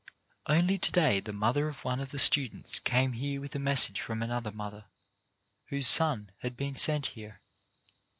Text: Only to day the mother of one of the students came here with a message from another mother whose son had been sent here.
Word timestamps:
Only 0.47 0.79
to 0.79 0.91
day 0.91 1.19
the 1.19 1.31
mother 1.31 1.69
of 1.69 1.85
one 1.85 1.99
of 1.99 2.09
the 2.09 2.17
students 2.17 2.79
came 2.79 3.11
here 3.13 3.39
with 3.39 3.53
a 3.53 3.59
message 3.59 4.01
from 4.01 4.23
another 4.23 4.51
mother 4.51 4.85
whose 5.67 5.85
son 5.85 6.31
had 6.39 6.57
been 6.57 6.75
sent 6.75 7.05
here. 7.13 7.39